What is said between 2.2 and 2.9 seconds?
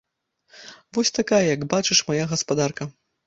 гаспадарка.